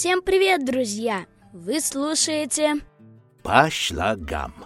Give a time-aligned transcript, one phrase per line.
[0.00, 1.26] Всем привет, друзья!
[1.52, 2.76] Вы слушаете...
[3.42, 4.64] По шлагам.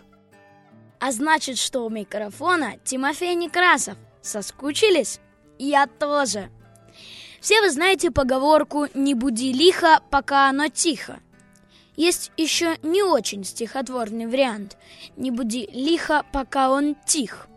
[1.01, 3.99] А значит, что у микрофона Тимофей Некрасов.
[4.23, 5.19] Соскучились?
[5.59, 6.51] Я тоже.
[7.41, 11.19] Все вы знаете поговорку «не буди лихо, пока оно тихо».
[11.97, 14.77] Есть еще не очень стихотворный вариант
[15.17, 17.49] «не буди лихо, пока он тих».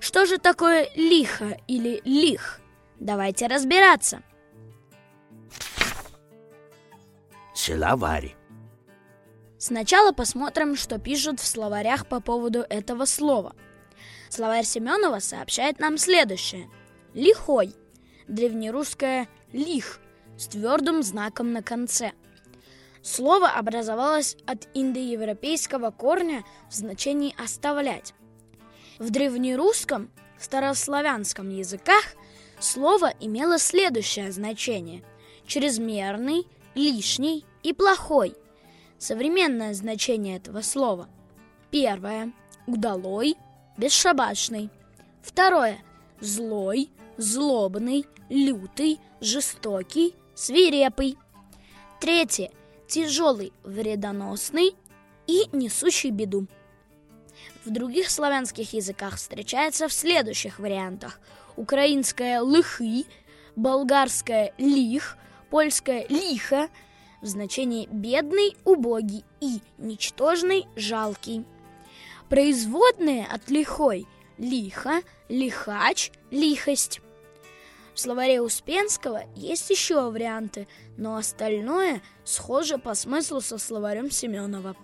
[0.00, 2.60] Что же такое лихо или лих?
[2.98, 4.24] Давайте разбираться.
[7.66, 8.36] Словарь.
[9.58, 13.56] Сначала посмотрим, что пишут в словарях по поводу этого слова.
[14.28, 16.70] Словарь Семенова сообщает нам следующее.
[17.12, 17.74] Лихой.
[18.28, 19.98] Древнерусское «лих»
[20.38, 22.12] с твердым знаком на конце.
[23.02, 28.14] Слово образовалось от индоевропейского корня в значении «оставлять».
[29.00, 32.14] В древнерусском, старославянском языках
[32.60, 35.02] слово имело следующее значение–
[35.48, 38.36] чрезмерный, лишний и плохой.
[38.96, 41.08] Современное значение этого слова.
[41.72, 42.32] Первое–
[42.68, 43.34] удалой,
[43.76, 44.70] бесшабашный.
[45.20, 45.78] Второе–
[46.20, 51.18] злой, злобный, лютый, жестокий, свирепый.
[52.00, 52.52] Третье–
[52.88, 54.76] тяжелый, вредоносный
[55.26, 56.46] и несущий беду.
[57.64, 61.18] В других славянских языках встречается в следующих вариантах.
[61.56, 63.06] Украинское «лыхы»,
[63.56, 65.18] болгарское «лих»,
[65.50, 66.68] польское «лихо»
[67.22, 71.44] в значении «бедный», «убогий» и «ничтожный», «жалкий».
[72.28, 74.06] Производные от «лихой»–
[74.38, 77.00] «лихо», «лихач», «лихость».
[77.94, 84.76] В словаре Успенского есть еще варианты, но остальное схоже по смыслу со словарем Семенова.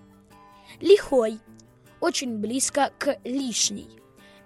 [0.81, 1.39] Лихой
[2.01, 3.89] очень близко к лишней.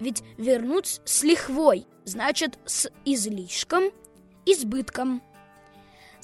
[0.00, 3.84] Ведь вернуть с лихвой значит с излишком,
[4.45, 5.23] избытком.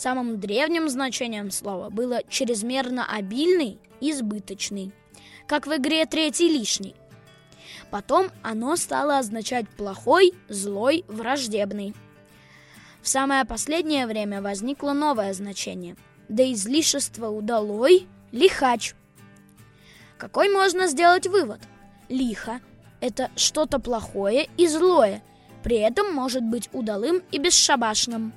[0.03, 4.91] Самым древним значением слова было чрезмерно обильный, избыточный,
[5.47, 6.97] как в игре «Третий лишний».
[7.89, 11.95] Потом оно стало означать плохой, злой, враждебный.
[13.01, 15.95] В самое последнее время возникло новое значение–
[16.29, 18.97] до излишества удалой– лихач.
[20.19, 21.61] Какой можно сделать вывод?
[22.09, 22.61] Лихо–
[23.01, 25.23] это что-то плохое и злое,
[25.63, 28.33] при этом может быть удалым и бесшабашным.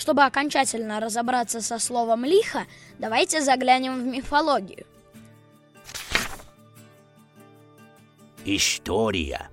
[0.00, 2.66] Чтобы окончательно разобраться со словом «лихо»,
[2.98, 4.86] давайте заглянем в мифологию.
[8.46, 9.50] История.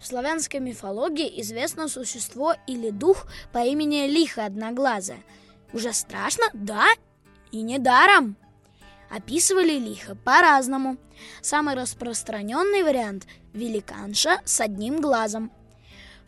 [0.00, 5.22] В славянской мифологии известно существо или дух по имени Лиха Одноглазая.
[5.72, 6.46] Уже страшно?
[6.52, 6.86] Да,
[7.52, 8.36] и недаром.
[9.08, 10.96] Описывали лихо по-разному.
[11.42, 15.52] Самый распространенный вариант– великанша с одним глазом.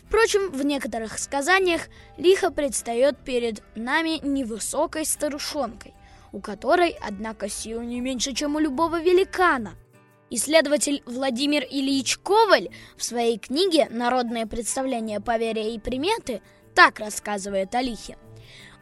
[0.08, 1.82] Впрочем, в некоторых сказаниях
[2.16, 5.94] лихо предстает перед нами невысокой старушонкой,
[6.32, 9.76] у которой, однако, сил не меньше, чем у любого великана–
[10.30, 16.42] Исследователь Владимир Ильич Коваль в своей книге «Народные представления, поверья и приметы»
[16.74, 18.18] так рассказывает о лихе.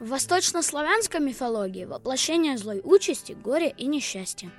[0.00, 4.50] В восточнославянской мифологии воплощение злой участи, горя и несчастья.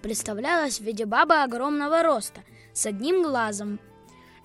[0.00, 3.78] Представлялось в виде бабы огромного роста, с одним глазом.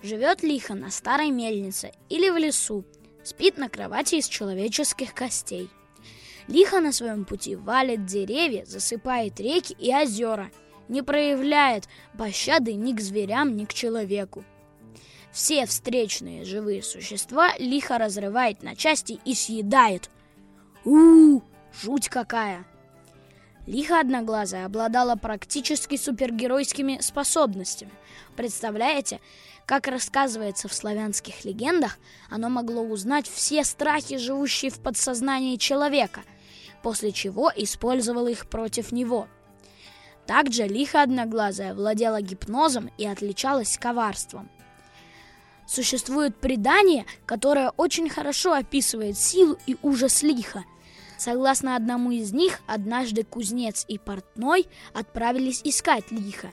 [0.02, 2.84] Живет лихо на старой мельнице или в лесу,
[3.24, 5.68] спит на кровати из человеческих костей.
[6.46, 10.50] Лихо на своем пути валит деревья, засыпает реки и озера–
[10.88, 14.44] не проявляет пощады ни к зверям, ни к человеку.
[15.30, 20.10] Все встречные живые существа лихо разрывает на части и съедает.
[20.84, 21.42] у, -у, -у
[21.82, 22.64] жуть какая!
[23.68, 27.92] Лихо Одноглазая обладала практически супергеройскими способностями.
[28.34, 29.20] Представляете,
[29.66, 31.98] как рассказывается в славянских легендах,
[32.30, 36.22] оно могло узнать все страхи, живущие в подсознании человека,
[36.82, 39.28] после чего использовало их против него–
[40.28, 44.50] также лихо одноглазая владела гипнозом и отличалась коварством.
[45.66, 50.64] Существует предание, которое очень хорошо описывает силу и ужас лиха.
[51.18, 56.52] Согласно одному из них, однажды кузнец и портной отправились искать лиха.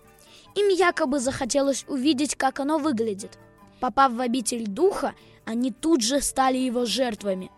[0.55, 3.37] Им якобы захотелось увидеть, как оно выглядит.
[3.79, 5.13] Попав в обитель духа,
[5.45, 7.51] они тут же стали его жертвами.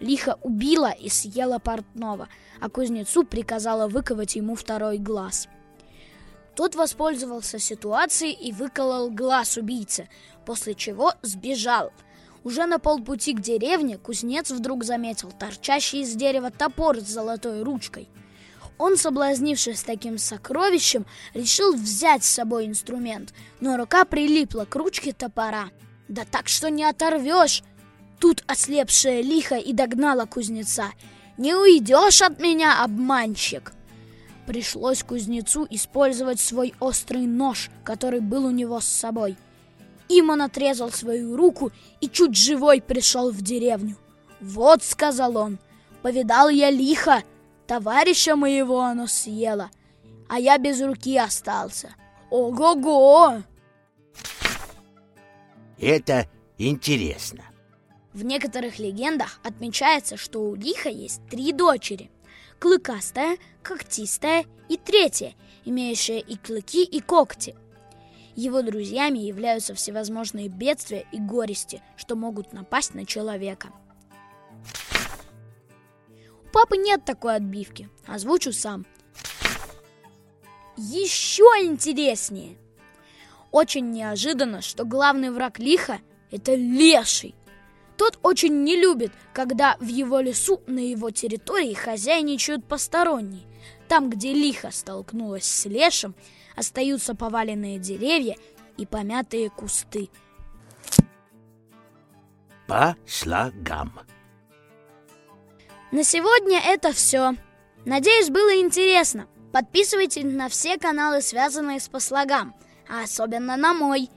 [0.00, 2.28] Лиха убила и съела портного,
[2.60, 5.48] а кузнецу приказала выковать ему второй глаз.
[6.56, 10.08] Тот воспользовался ситуацией и выколол глаз убийцы,
[10.44, 11.92] после чего сбежал.
[12.42, 18.08] Уже на полпути к деревне кузнец вдруг заметил торчащий из дерева топор с золотой ручкой.
[18.78, 21.04] Он, соблазнившись таким сокровищем,
[21.34, 25.70] решил взять с собой инструмент, но рука прилипла к ручке топора.
[26.08, 27.62] Да так, что не оторвешь!
[28.18, 30.92] Тут ослепшая лихо и догнала кузнеца.
[31.40, 33.72] Не уйдешь от меня, обманщик!»
[34.46, 39.36] Пришлось кузнецу использовать свой острый нож, который был у него с собой.
[40.10, 41.70] Им он отрезал свою руку
[42.00, 43.96] и чуть живой пришел в деревню.
[44.40, 45.60] «Вот»,— сказал он,—
[46.02, 47.22] «повидал я лихо,
[47.68, 49.70] товарища моего оно съело,
[50.28, 51.94] а я без руки остался.
[52.28, 53.44] Ого-го!»
[55.78, 56.26] Это
[56.58, 57.44] интересно.
[58.12, 62.10] В некоторых легендах отмечается, что у Лиха есть три дочери.
[62.58, 65.34] Клыкастая, когтистая и третья,
[65.64, 67.54] имеющая и клыки, и когти.
[68.40, 73.68] Его друзьями являются всевозможные бедствия и горести, что могут напасть на человека.
[76.46, 78.86] У папы нет такой отбивки, озвучу сам.
[80.78, 82.56] Еще интереснее!
[83.50, 85.98] Очень неожиданно, что главный враг лиха–
[86.30, 87.34] это леший.
[87.98, 93.44] Тот очень не любит, когда в его лесу на его территории хозяйничают посторонние.
[93.86, 96.14] Там, где лихо столкнулась с лешим,
[96.60, 98.36] остаются поваленные деревья
[98.76, 100.10] и помятые кусты.
[102.66, 103.98] По слогам.
[105.90, 107.34] На сегодня это все.
[107.84, 109.26] Надеюсь, было интересно.
[109.52, 112.54] Подписывайтесь на все каналы, связанные с по слогам,
[112.88, 114.08] а особенно на мой.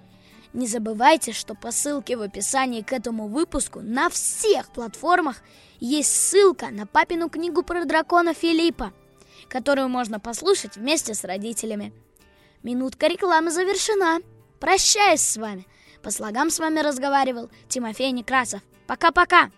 [0.51, 5.41] Не забывайте, что по ссылке в описании к этому выпуску на всех платформах
[5.79, 8.93] есть ссылка на папину книгу про дракона Филиппа,
[9.47, 11.91] которую можно послушать вместе с родителями.
[12.63, 14.21] Минутка рекламы завершена.
[14.61, 15.67] Прощаюсь с вами.
[16.01, 18.61] По слогам с вами разговаривал Тимофей Некрасов.
[18.87, 19.51] Пока-пока!